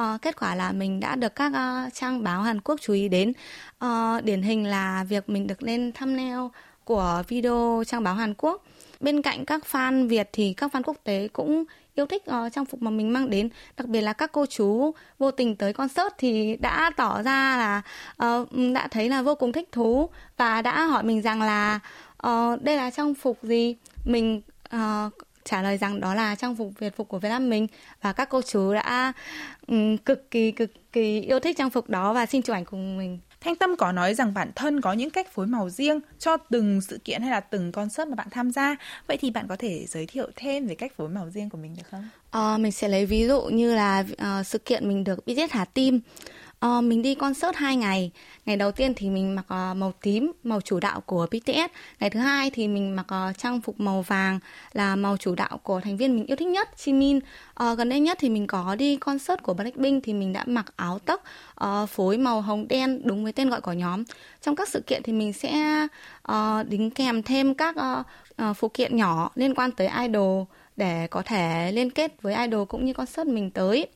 Uh, 0.00 0.22
kết 0.22 0.40
quả 0.40 0.54
là 0.54 0.72
mình 0.72 1.00
đã 1.00 1.16
được 1.16 1.34
các 1.36 1.52
uh, 1.52 1.94
trang 1.94 2.24
báo 2.24 2.42
Hàn 2.42 2.60
Quốc 2.60 2.80
chú 2.80 2.92
ý 2.92 3.08
đến. 3.08 3.32
Uh, 3.84 4.24
điển 4.24 4.42
hình 4.42 4.66
là 4.66 5.04
việc 5.08 5.28
mình 5.28 5.46
được 5.46 5.62
lên 5.62 5.92
thumbnail 5.92 6.40
của 6.84 7.22
video 7.28 7.82
trang 7.86 8.02
báo 8.02 8.14
Hàn 8.14 8.34
Quốc 8.34 8.64
bên 9.02 9.22
cạnh 9.22 9.44
các 9.44 9.62
fan 9.70 10.08
Việt 10.08 10.30
thì 10.32 10.54
các 10.56 10.74
fan 10.74 10.82
quốc 10.82 10.96
tế 11.04 11.28
cũng 11.32 11.64
yêu 11.94 12.06
thích 12.06 12.22
uh, 12.30 12.52
trang 12.52 12.64
phục 12.64 12.82
mà 12.82 12.90
mình 12.90 13.12
mang 13.12 13.30
đến. 13.30 13.48
Đặc 13.76 13.88
biệt 13.88 14.00
là 14.00 14.12
các 14.12 14.32
cô 14.32 14.46
chú 14.46 14.94
vô 15.18 15.30
tình 15.30 15.56
tới 15.56 15.72
concert 15.72 16.08
thì 16.18 16.56
đã 16.56 16.90
tỏ 16.96 17.22
ra 17.22 17.56
là 17.56 17.82
uh, 18.40 18.48
đã 18.74 18.88
thấy 18.88 19.08
là 19.08 19.22
vô 19.22 19.34
cùng 19.34 19.52
thích 19.52 19.68
thú 19.72 20.08
và 20.36 20.62
đã 20.62 20.84
hỏi 20.84 21.02
mình 21.02 21.22
rằng 21.22 21.42
là 21.42 21.80
uh, 22.26 22.62
đây 22.62 22.76
là 22.76 22.90
trang 22.90 23.14
phục 23.14 23.38
gì? 23.42 23.76
Mình 24.04 24.42
uh, 24.76 25.12
trả 25.44 25.62
lời 25.62 25.78
rằng 25.78 26.00
đó 26.00 26.14
là 26.14 26.34
trang 26.34 26.56
phục 26.56 26.70
Việt 26.78 26.96
phục 26.96 27.08
của 27.08 27.18
Việt 27.18 27.28
Nam 27.28 27.50
mình. 27.50 27.66
Và 28.02 28.12
các 28.12 28.28
cô 28.28 28.42
chú 28.42 28.74
đã 28.74 29.12
um, 29.66 29.96
cực 29.96 30.30
kỳ 30.30 30.50
cực 30.50 30.70
kỳ 30.92 31.20
yêu 31.20 31.40
thích 31.40 31.56
trang 31.56 31.70
phục 31.70 31.90
đó 31.90 32.12
và 32.12 32.26
xin 32.26 32.42
chụp 32.42 32.54
ảnh 32.54 32.64
cùng 32.64 32.98
mình. 32.98 33.18
Thanh 33.44 33.56
Tâm 33.56 33.76
có 33.76 33.92
nói 33.92 34.14
rằng 34.14 34.34
bản 34.34 34.50
thân 34.54 34.80
có 34.80 34.92
những 34.92 35.10
cách 35.10 35.32
phối 35.32 35.46
màu 35.46 35.70
riêng 35.70 36.00
cho 36.18 36.36
từng 36.36 36.80
sự 36.80 36.98
kiện 37.04 37.22
hay 37.22 37.30
là 37.30 37.40
từng 37.40 37.72
concert 37.72 38.08
mà 38.08 38.14
bạn 38.14 38.26
tham 38.30 38.50
gia. 38.50 38.76
Vậy 39.06 39.16
thì 39.16 39.30
bạn 39.30 39.46
có 39.48 39.56
thể 39.56 39.86
giới 39.88 40.06
thiệu 40.06 40.30
thêm 40.36 40.66
về 40.66 40.74
cách 40.74 40.92
phối 40.96 41.08
màu 41.08 41.30
riêng 41.30 41.50
của 41.50 41.58
mình 41.58 41.74
được 41.76 41.82
không? 41.90 42.08
À, 42.30 42.58
mình 42.58 42.72
sẽ 42.72 42.88
lấy 42.88 43.06
ví 43.06 43.26
dụ 43.26 43.42
như 43.42 43.74
là 43.74 44.04
uh, 44.12 44.46
sự 44.46 44.58
kiện 44.58 44.88
mình 44.88 45.04
được 45.04 45.26
BTS 45.26 45.50
Hà 45.50 45.64
Tim. 45.64 46.00
Uh, 46.66 46.84
mình 46.84 47.02
đi 47.02 47.14
concert 47.14 47.56
2 47.56 47.76
ngày. 47.76 48.10
Ngày 48.46 48.56
đầu 48.56 48.72
tiên 48.72 48.92
thì 48.96 49.10
mình 49.10 49.34
mặc 49.34 49.44
uh, 49.70 49.76
màu 49.76 49.92
tím, 50.02 50.32
màu 50.44 50.60
chủ 50.60 50.80
đạo 50.80 51.00
của 51.00 51.26
BTS. 51.30 51.72
Ngày 52.00 52.10
thứ 52.10 52.20
hai 52.20 52.50
thì 52.50 52.68
mình 52.68 52.96
mặc 52.96 53.06
uh, 53.30 53.38
trang 53.38 53.60
phục 53.60 53.80
màu 53.80 54.02
vàng 54.02 54.38
là 54.72 54.96
màu 54.96 55.16
chủ 55.16 55.34
đạo 55.34 55.60
của 55.62 55.80
thành 55.80 55.96
viên 55.96 56.16
mình 56.16 56.26
yêu 56.26 56.36
thích 56.36 56.48
nhất, 56.48 56.68
Jimin. 56.76 57.20
Uh, 57.62 57.78
gần 57.78 57.88
đây 57.88 58.00
nhất 58.00 58.18
thì 58.20 58.28
mình 58.28 58.46
có 58.46 58.74
đi 58.74 58.96
concert 58.96 59.42
của 59.42 59.54
Blackpink 59.54 60.04
thì 60.04 60.14
mình 60.14 60.32
đã 60.32 60.44
mặc 60.46 60.66
áo 60.76 60.98
tóc 60.98 61.24
uh, 61.64 61.88
phối 61.88 62.18
màu 62.18 62.40
hồng 62.40 62.68
đen 62.68 63.00
đúng 63.04 63.22
với 63.22 63.32
tên 63.32 63.50
gọi 63.50 63.60
của 63.60 63.72
nhóm. 63.72 64.04
Trong 64.42 64.56
các 64.56 64.68
sự 64.68 64.80
kiện 64.86 65.02
thì 65.02 65.12
mình 65.12 65.32
sẽ 65.32 65.86
uh, 66.32 66.68
đính 66.68 66.90
kèm 66.90 67.22
thêm 67.22 67.54
các 67.54 67.76
uh, 67.76 68.06
uh, 68.50 68.56
phụ 68.56 68.68
kiện 68.68 68.96
nhỏ 68.96 69.30
liên 69.34 69.54
quan 69.54 69.70
tới 69.70 69.88
idol 70.02 70.44
để 70.76 71.06
có 71.06 71.22
thể 71.22 71.72
liên 71.72 71.90
kết 71.90 72.22
với 72.22 72.34
idol 72.34 72.64
cũng 72.64 72.84
như 72.84 72.92
concert 72.92 73.26
mình 73.26 73.50
tới. 73.50 73.86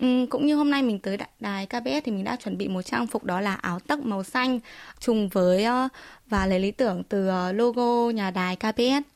Ừ, 0.00 0.26
cũng 0.30 0.46
như 0.46 0.56
hôm 0.56 0.70
nay 0.70 0.82
mình 0.82 0.98
tới 0.98 1.18
đài 1.40 1.66
KBS 1.66 2.04
thì 2.04 2.12
mình 2.12 2.24
đã 2.24 2.36
chuẩn 2.36 2.58
bị 2.58 2.68
một 2.68 2.82
trang 2.82 3.06
phục 3.06 3.24
đó 3.24 3.40
là 3.40 3.54
áo 3.54 3.78
tắc 3.78 3.98
màu 3.98 4.22
xanh 4.22 4.60
trùng 5.00 5.28
với 5.28 5.64
ờ, 5.64 5.88
và 6.26 6.46
lấy 6.46 6.60
lý 6.60 6.70
tưởng 6.70 7.02
từ 7.08 7.28
ờ, 7.28 7.52
logo 7.52 8.10
nhà 8.10 8.30
đài 8.30 8.56
KBS. 8.56 9.14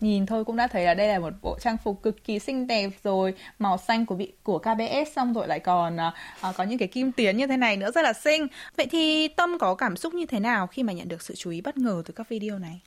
Nhìn 0.00 0.26
thôi 0.26 0.44
cũng 0.44 0.56
đã 0.56 0.66
thấy 0.66 0.84
là 0.84 0.94
đây 0.94 1.08
là 1.08 1.18
một 1.18 1.32
bộ 1.42 1.58
trang 1.60 1.76
phục 1.84 2.02
cực 2.02 2.24
kỳ 2.24 2.38
xinh 2.38 2.66
đẹp 2.66 2.90
rồi 3.04 3.34
Màu 3.58 3.78
xanh 3.78 4.06
của 4.06 4.14
vị 4.14 4.32
của 4.42 4.58
KBS 4.58 5.12
xong 5.16 5.32
rồi 5.32 5.48
lại 5.48 5.60
còn 5.60 5.96
uh, 5.96 6.56
có 6.56 6.64
những 6.64 6.78
cái 6.78 6.88
kim 6.88 7.12
tuyến 7.12 7.36
như 7.36 7.46
thế 7.46 7.56
này 7.56 7.76
nữa 7.76 7.90
rất 7.90 8.02
là 8.02 8.12
xinh 8.12 8.46
Vậy 8.76 8.86
thì 8.86 9.28
Tâm 9.28 9.58
có 9.58 9.74
cảm 9.74 9.96
xúc 9.96 10.14
như 10.14 10.26
thế 10.26 10.40
nào 10.40 10.66
khi 10.66 10.82
mà 10.82 10.92
nhận 10.92 11.08
được 11.08 11.22
sự 11.22 11.34
chú 11.34 11.50
ý 11.50 11.60
bất 11.60 11.76
ngờ 11.76 12.02
từ 12.06 12.12
các 12.12 12.28
video 12.28 12.58
này? 12.58 12.80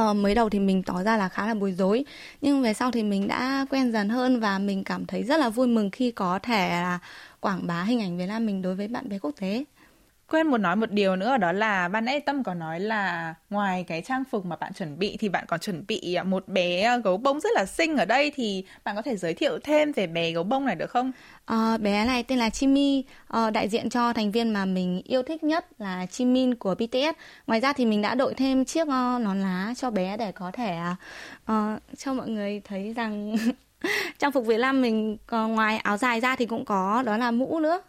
Uh, 0.00 0.16
mới 0.16 0.34
đầu 0.34 0.50
thì 0.50 0.58
mình 0.58 0.82
tỏ 0.82 1.02
ra 1.02 1.16
là 1.16 1.28
khá 1.28 1.46
là 1.46 1.54
bối 1.54 1.72
rối 1.72 2.04
nhưng 2.40 2.62
về 2.62 2.74
sau 2.74 2.90
thì 2.90 3.02
mình 3.02 3.28
đã 3.28 3.66
quen 3.70 3.92
dần 3.92 4.08
hơn 4.08 4.40
và 4.40 4.58
mình 4.58 4.84
cảm 4.84 5.06
thấy 5.06 5.22
rất 5.22 5.36
là 5.40 5.48
vui 5.48 5.66
mừng 5.66 5.90
khi 5.90 6.10
có 6.10 6.38
thể 6.42 6.68
là 6.70 6.98
quảng 7.40 7.66
bá 7.66 7.82
hình 7.82 8.00
ảnh 8.00 8.18
Việt 8.18 8.26
Nam 8.26 8.46
mình 8.46 8.62
đối 8.62 8.74
với 8.74 8.88
bạn 8.88 9.08
bè 9.08 9.18
quốc 9.18 9.32
tế 9.40 9.64
quên 10.34 10.46
một 10.46 10.58
nói 10.58 10.76
một 10.76 10.90
điều 10.90 11.16
nữa 11.16 11.36
đó 11.36 11.52
là 11.52 11.88
ban 11.88 12.04
nãy 12.04 12.20
Tâm 12.20 12.42
có 12.42 12.54
nói 12.54 12.80
là 12.80 13.34
ngoài 13.50 13.84
cái 13.88 14.02
trang 14.02 14.24
phục 14.30 14.44
mà 14.44 14.56
bạn 14.56 14.72
chuẩn 14.72 14.98
bị 14.98 15.16
thì 15.20 15.28
bạn 15.28 15.44
còn 15.48 15.60
chuẩn 15.60 15.84
bị 15.88 16.14
à, 16.14 16.22
một 16.22 16.48
bé 16.48 16.82
à, 16.82 16.96
gấu 16.96 17.16
bông 17.16 17.40
rất 17.40 17.48
là 17.54 17.66
xinh 17.66 17.96
ở 17.96 18.04
đây 18.04 18.32
thì 18.34 18.64
bạn 18.84 18.96
có 18.96 19.02
thể 19.02 19.16
giới 19.16 19.34
thiệu 19.34 19.58
thêm 19.64 19.92
về 19.92 20.06
bé 20.06 20.30
gấu 20.30 20.44
bông 20.44 20.66
này 20.66 20.74
được 20.76 20.90
không? 20.90 21.12
À, 21.44 21.76
bé 21.76 22.04
này 22.04 22.22
tên 22.22 22.38
là 22.38 22.50
Chimi, 22.50 23.04
à, 23.08 23.14
ờ, 23.28 23.50
đại 23.50 23.68
diện 23.68 23.90
cho 23.90 24.12
thành 24.12 24.30
viên 24.30 24.52
mà 24.52 24.64
mình 24.64 25.02
yêu 25.04 25.22
thích 25.22 25.44
nhất 25.44 25.66
là 25.78 26.06
Jimin 26.10 26.54
của 26.58 26.74
BTS. 26.74 27.18
Ngoài 27.46 27.60
ra 27.60 27.72
thì 27.72 27.86
mình 27.86 28.02
đã 28.02 28.14
đội 28.14 28.34
thêm 28.34 28.64
chiếc 28.64 28.88
ờ, 28.88 29.18
nón 29.22 29.40
lá 29.40 29.74
cho 29.76 29.90
bé 29.90 30.16
để 30.16 30.32
có 30.32 30.50
thể 30.50 30.78
uh, 31.52 31.82
cho 31.96 32.14
mọi 32.14 32.28
người 32.28 32.60
thấy 32.64 32.92
rằng 32.96 33.36
trang 34.18 34.32
phục 34.32 34.46
Việt 34.46 34.58
Nam 34.58 34.82
mình 34.82 35.16
ngoài 35.30 35.78
áo 35.78 35.96
dài 35.96 36.20
ra 36.20 36.36
thì 36.36 36.46
cũng 36.46 36.64
có 36.64 37.02
đó 37.06 37.16
là 37.16 37.30
mũ 37.30 37.60
nữa. 37.60 37.82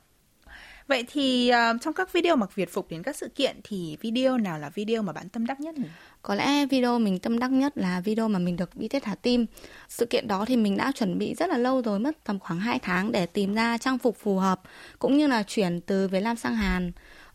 Vậy 0.87 1.05
thì 1.11 1.51
uh, 1.51 1.81
trong 1.81 1.93
các 1.93 2.13
video 2.13 2.35
mặc 2.35 2.55
Việt 2.55 2.73
phục 2.73 2.89
đến 2.89 3.03
các 3.03 3.15
sự 3.15 3.29
kiện 3.35 3.59
thì 3.63 3.97
video 4.01 4.37
nào 4.37 4.59
là 4.59 4.69
video 4.69 5.01
mà 5.01 5.13
bạn 5.13 5.29
tâm 5.29 5.45
đắc 5.45 5.59
nhất 5.59 5.77
nhỉ? 5.77 5.87
Có 6.21 6.35
lẽ 6.35 6.65
video 6.65 6.99
mình 6.99 7.19
tâm 7.19 7.39
đắc 7.39 7.51
nhất 7.51 7.77
là 7.77 8.01
video 8.01 8.27
mà 8.27 8.39
mình 8.39 8.55
được 8.55 8.75
đi 8.75 8.87
tết 8.87 9.03
thả 9.03 9.15
tim. 9.15 9.45
Sự 9.89 10.05
kiện 10.05 10.27
đó 10.27 10.45
thì 10.45 10.57
mình 10.57 10.77
đã 10.77 10.91
chuẩn 10.95 11.17
bị 11.17 11.33
rất 11.33 11.49
là 11.49 11.57
lâu 11.57 11.81
rồi, 11.81 11.99
mất 11.99 12.23
tầm 12.23 12.39
khoảng 12.39 12.59
2 12.59 12.79
tháng 12.79 13.11
để 13.11 13.25
tìm 13.25 13.53
ra 13.53 13.77
trang 13.77 13.97
phục 13.97 14.17
phù 14.17 14.37
hợp 14.37 14.61
cũng 14.99 15.17
như 15.17 15.27
là 15.27 15.43
chuyển 15.43 15.81
từ 15.81 16.07
Việt 16.07 16.21
Nam 16.21 16.35
sang 16.35 16.55
Hàn. 16.55 16.91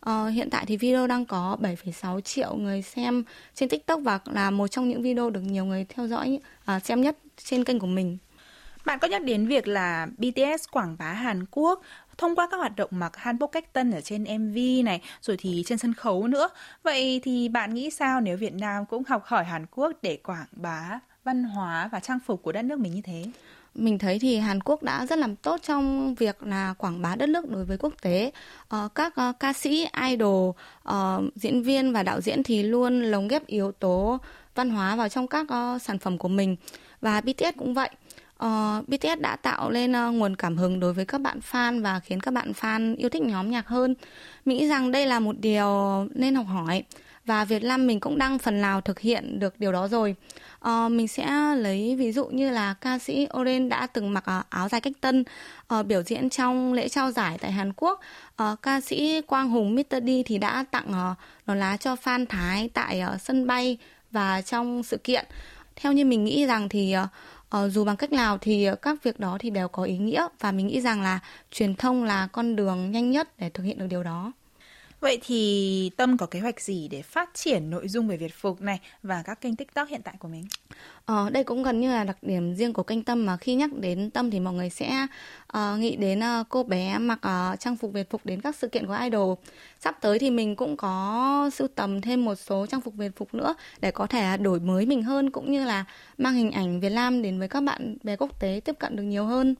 Uh, 0.09 0.33
hiện 0.33 0.49
tại 0.49 0.65
thì 0.65 0.77
video 0.77 1.07
đang 1.07 1.25
có 1.25 1.57
7,6 1.61 2.21
triệu 2.21 2.55
người 2.55 2.81
xem 2.81 3.23
trên 3.55 3.69
TikTok 3.69 4.01
và 4.03 4.19
là 4.25 4.51
một 4.51 4.67
trong 4.67 4.89
những 4.89 5.01
video 5.01 5.29
được 5.29 5.41
nhiều 5.41 5.65
người 5.65 5.85
theo 5.89 6.07
dõi 6.07 6.39
uh, 6.75 6.83
xem 6.85 7.01
nhất 7.01 7.17
trên 7.43 7.63
kênh 7.63 7.79
của 7.79 7.87
mình. 7.87 8.17
Bạn 8.85 8.99
có 8.99 9.07
nhắc 9.07 9.23
đến 9.23 9.47
việc 9.47 9.67
là 9.67 10.07
BTS 10.17 10.69
quảng 10.71 10.95
bá 10.99 11.13
Hàn 11.13 11.45
Quốc 11.51 11.81
thông 12.17 12.35
qua 12.35 12.47
các 12.51 12.57
hoạt 12.57 12.75
động 12.75 12.89
mặc 12.93 13.17
hanbok 13.17 13.51
cách 13.51 13.73
tân 13.73 13.91
ở 13.91 14.01
trên 14.01 14.23
MV 14.23 14.85
này, 14.85 15.01
rồi 15.21 15.37
thì 15.39 15.63
trên 15.65 15.77
sân 15.77 15.93
khấu 15.93 16.27
nữa. 16.27 16.49
Vậy 16.83 17.21
thì 17.23 17.49
bạn 17.49 17.73
nghĩ 17.73 17.89
sao 17.89 18.21
nếu 18.21 18.37
Việt 18.37 18.53
Nam 18.53 18.85
cũng 18.85 19.03
học 19.07 19.23
hỏi 19.25 19.43
Hàn 19.43 19.65
Quốc 19.65 19.91
để 20.01 20.17
quảng 20.23 20.47
bá 20.51 20.99
văn 21.23 21.43
hóa 21.43 21.89
và 21.91 21.99
trang 21.99 22.19
phục 22.25 22.43
của 22.43 22.51
đất 22.51 22.61
nước 22.61 22.79
mình 22.79 22.93
như 22.93 23.01
thế? 23.01 23.25
mình 23.75 23.99
thấy 23.99 24.19
thì 24.19 24.37
Hàn 24.37 24.61
Quốc 24.63 24.83
đã 24.83 25.05
rất 25.05 25.19
làm 25.19 25.35
tốt 25.35 25.59
trong 25.63 26.15
việc 26.15 26.43
là 26.43 26.73
quảng 26.77 27.01
bá 27.01 27.15
đất 27.15 27.29
nước 27.29 27.49
đối 27.49 27.65
với 27.65 27.77
quốc 27.77 27.93
tế. 28.01 28.31
Ờ, 28.67 28.89
các 28.95 29.13
uh, 29.29 29.39
ca 29.39 29.53
sĩ, 29.53 29.87
idol, 30.09 30.49
uh, 30.89 31.35
diễn 31.35 31.63
viên 31.63 31.93
và 31.93 32.03
đạo 32.03 32.21
diễn 32.21 32.43
thì 32.43 32.63
luôn 32.63 33.01
lồng 33.01 33.27
ghép 33.27 33.47
yếu 33.47 33.71
tố 33.71 34.17
văn 34.55 34.69
hóa 34.69 34.95
vào 34.95 35.09
trong 35.09 35.27
các 35.27 35.47
uh, 35.53 35.81
sản 35.81 35.99
phẩm 35.99 36.17
của 36.17 36.27
mình 36.27 36.55
và 37.01 37.21
BTS 37.21 37.57
cũng 37.57 37.73
vậy. 37.73 37.89
Ờ, 38.41 38.77
uh, 38.79 38.89
BTS 38.89 39.19
đã 39.19 39.35
tạo 39.35 39.69
lên 39.71 39.91
uh, 39.91 40.13
nguồn 40.13 40.35
cảm 40.35 40.57
hứng 40.57 40.79
đối 40.79 40.93
với 40.93 41.05
các 41.05 41.21
bạn 41.21 41.39
fan 41.51 41.81
và 41.83 41.99
khiến 41.99 42.19
các 42.19 42.33
bạn 42.33 42.51
fan 42.61 42.95
yêu 42.97 43.09
thích 43.09 43.21
nhóm 43.21 43.51
nhạc 43.51 43.67
hơn. 43.67 43.95
Mình 44.45 44.57
nghĩ 44.57 44.67
rằng 44.67 44.91
đây 44.91 45.05
là 45.05 45.19
một 45.19 45.35
điều 45.39 46.05
nên 46.15 46.35
học 46.35 46.45
hỏi 46.49 46.83
và 47.25 47.45
Việt 47.45 47.63
Nam 47.63 47.87
mình 47.87 47.99
cũng 47.99 48.17
đang 48.17 48.39
phần 48.39 48.61
nào 48.61 48.81
thực 48.81 48.99
hiện 48.99 49.39
được 49.39 49.59
điều 49.59 49.71
đó 49.71 49.87
rồi. 49.87 50.15
Uh, 50.67 50.91
mình 50.91 51.07
sẽ 51.07 51.55
lấy 51.55 51.95
ví 51.95 52.11
dụ 52.11 52.25
như 52.25 52.49
là 52.49 52.73
ca 52.73 52.99
sĩ 52.99 53.27
Oren 53.39 53.69
đã 53.69 53.87
từng 53.87 54.13
mặc 54.13 54.23
uh, 54.39 54.49
áo 54.49 54.69
dài 54.69 54.81
cách 54.81 54.93
tân 55.01 55.23
uh, 55.79 55.85
biểu 55.85 56.01
diễn 56.01 56.29
trong 56.29 56.73
lễ 56.73 56.89
trao 56.89 57.11
giải 57.11 57.37
tại 57.41 57.51
Hàn 57.51 57.73
Quốc. 57.73 57.99
Uh, 58.43 58.61
ca 58.61 58.81
sĩ 58.81 59.21
Quang 59.21 59.49
Hùng 59.49 59.75
Mr. 59.75 60.03
D 60.03 60.09
thì 60.25 60.37
đã 60.37 60.65
tặng 60.71 60.87
uh, 60.89 61.17
nón 61.47 61.59
lá 61.59 61.77
cho 61.77 61.95
fan 62.03 62.25
Thái 62.29 62.69
tại 62.73 63.01
uh, 63.13 63.21
sân 63.21 63.47
bay 63.47 63.77
và 64.11 64.41
trong 64.41 64.83
sự 64.83 64.97
kiện. 64.97 65.25
Theo 65.75 65.93
như 65.93 66.05
mình 66.05 66.23
nghĩ 66.23 66.45
rằng 66.45 66.69
thì 66.69 66.95
uh, 67.03 67.09
Ờ, 67.51 67.69
dù 67.69 67.85
bằng 67.85 67.97
cách 67.97 68.11
nào 68.11 68.37
thì 68.41 68.65
ờ, 68.65 68.75
các 68.75 69.03
việc 69.03 69.19
đó 69.19 69.37
thì 69.39 69.49
đều 69.49 69.67
có 69.67 69.83
ý 69.83 69.97
nghĩa 69.97 70.27
và 70.39 70.51
mình 70.51 70.67
nghĩ 70.67 70.81
rằng 70.81 71.01
là 71.01 71.19
truyền 71.51 71.75
thông 71.75 72.03
là 72.03 72.27
con 72.27 72.55
đường 72.55 72.91
nhanh 72.91 73.11
nhất 73.11 73.29
để 73.37 73.49
thực 73.49 73.63
hiện 73.63 73.77
được 73.77 73.87
điều 73.89 74.03
đó. 74.03 74.31
Vậy 75.01 75.19
thì 75.25 75.91
Tâm 75.97 76.17
có 76.17 76.25
kế 76.25 76.39
hoạch 76.39 76.61
gì 76.61 76.87
để 76.87 77.01
phát 77.01 77.29
triển 77.33 77.69
nội 77.69 77.87
dung 77.87 78.07
về 78.07 78.17
Việt 78.17 78.33
Phục 78.33 78.61
này 78.61 78.79
và 79.03 79.23
các 79.25 79.41
kênh 79.41 79.55
TikTok 79.55 79.87
hiện 79.87 80.01
tại 80.03 80.15
của 80.19 80.27
mình? 80.27 80.43
Ờ, 81.05 81.29
đây 81.29 81.43
cũng 81.43 81.63
gần 81.63 81.81
như 81.81 81.91
là 81.91 82.03
đặc 82.03 82.17
điểm 82.21 82.55
riêng 82.55 82.73
của 82.73 82.83
kênh 82.83 83.03
Tâm 83.03 83.25
mà 83.25 83.37
khi 83.37 83.55
nhắc 83.55 83.73
đến 83.73 84.09
Tâm 84.09 84.31
thì 84.31 84.39
mọi 84.39 84.53
người 84.53 84.69
sẽ 84.69 85.07
uh, 85.57 85.79
nghĩ 85.79 85.95
đến 85.95 86.19
uh, 86.19 86.49
cô 86.49 86.63
bé 86.63 86.97
mặc 86.97 87.19
uh, 87.53 87.59
trang 87.59 87.75
phục 87.75 87.93
Việt 87.93 88.09
Phục 88.09 88.25
đến 88.25 88.41
các 88.41 88.55
sự 88.55 88.67
kiện 88.67 88.87
của 88.87 88.97
idol. 89.03 89.37
Sắp 89.79 89.97
tới 90.01 90.19
thì 90.19 90.29
mình 90.29 90.55
cũng 90.55 90.77
có 90.77 91.49
sưu 91.53 91.67
tầm 91.67 92.01
thêm 92.01 92.25
một 92.25 92.35
số 92.35 92.65
trang 92.65 92.81
phục 92.81 92.93
Việt 92.93 93.11
Phục 93.15 93.33
nữa 93.33 93.55
để 93.79 93.91
có 93.91 94.07
thể 94.07 94.37
đổi 94.37 94.59
mới 94.59 94.85
mình 94.85 95.03
hơn 95.03 95.29
cũng 95.29 95.51
như 95.51 95.65
là 95.65 95.85
mang 96.17 96.33
hình 96.33 96.51
ảnh 96.51 96.79
Việt 96.79 96.91
Nam 96.91 97.21
đến 97.21 97.39
với 97.39 97.47
các 97.47 97.61
bạn 97.61 97.97
bè 98.03 98.15
quốc 98.15 98.39
tế 98.39 98.61
tiếp 98.65 98.75
cận 98.79 98.95
được 98.95 99.03
nhiều 99.03 99.25
hơn. 99.25 99.55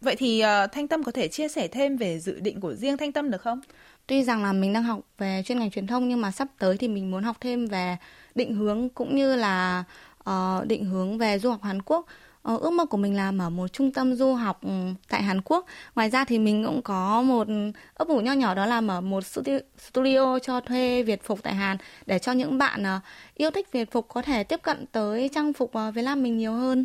Vậy 0.00 0.16
thì 0.16 0.42
uh, 0.44 0.72
Thanh 0.72 0.88
Tâm 0.88 1.04
có 1.04 1.12
thể 1.12 1.28
chia 1.28 1.48
sẻ 1.48 1.68
thêm 1.68 1.96
về 1.96 2.18
dự 2.18 2.40
định 2.40 2.60
của 2.60 2.74
riêng 2.74 2.96
Thanh 2.96 3.12
Tâm 3.12 3.30
được 3.30 3.42
không? 3.42 3.60
Tuy 4.06 4.24
rằng 4.24 4.42
là 4.42 4.52
mình 4.52 4.72
đang 4.72 4.82
học 4.82 5.00
về 5.18 5.42
chuyên 5.46 5.58
ngành 5.58 5.70
truyền 5.70 5.86
thông 5.86 6.08
nhưng 6.08 6.20
mà 6.20 6.30
sắp 6.30 6.48
tới 6.58 6.76
thì 6.76 6.88
mình 6.88 7.10
muốn 7.10 7.22
học 7.24 7.36
thêm 7.40 7.66
về 7.66 7.96
định 8.34 8.54
hướng 8.54 8.88
cũng 8.88 9.16
như 9.16 9.36
là 9.36 9.84
uh, 10.30 10.66
định 10.66 10.84
hướng 10.84 11.18
về 11.18 11.38
du 11.38 11.50
học 11.50 11.62
Hàn 11.62 11.82
Quốc. 11.82 12.06
Uh, 12.52 12.60
ước 12.60 12.70
mơ 12.70 12.86
của 12.86 12.96
mình 12.96 13.16
là 13.16 13.32
mở 13.32 13.50
một 13.50 13.68
trung 13.68 13.92
tâm 13.92 14.14
du 14.14 14.34
học 14.34 14.58
ừ, 14.62 14.70
tại 15.08 15.22
Hàn 15.22 15.40
Quốc. 15.40 15.66
Ngoài 15.94 16.10
ra 16.10 16.24
thì 16.24 16.38
mình 16.38 16.64
cũng 16.66 16.82
có 16.82 17.22
một 17.22 17.46
ấp 17.94 18.08
ủ 18.08 18.20
nho 18.20 18.32
nhỏ 18.32 18.54
đó 18.54 18.66
là 18.66 18.80
mở 18.80 19.00
một 19.00 19.24
studio 19.78 20.38
cho 20.38 20.60
thuê 20.60 21.02
Việt 21.02 21.22
phục 21.22 21.42
tại 21.42 21.54
Hàn 21.54 21.76
để 22.06 22.18
cho 22.18 22.32
những 22.32 22.58
bạn 22.58 22.82
uh, 22.82 23.02
yêu 23.34 23.50
thích 23.50 23.72
Việt 23.72 23.90
phục 23.90 24.08
có 24.08 24.22
thể 24.22 24.44
tiếp 24.44 24.60
cận 24.62 24.86
tới 24.86 25.30
trang 25.34 25.52
phục 25.52 25.72
uh, 25.78 25.94
Việt 25.94 26.02
Nam 26.02 26.22
mình 26.22 26.38
nhiều 26.38 26.52
hơn. 26.52 26.84